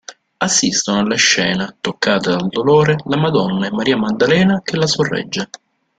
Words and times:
Assistono 0.37 0.97
alla 1.01 1.13
scena, 1.15 1.75
toccate 1.79 2.31
dal 2.31 2.47
dolore, 2.47 2.95
la 3.05 3.17
Madonna 3.17 3.67
e 3.67 3.71
Maria 3.71 3.97
Maddalena, 3.97 4.63
che 4.63 4.75
la 4.75 4.87
sorregge. 4.87 5.47